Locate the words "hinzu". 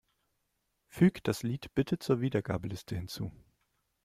2.95-3.31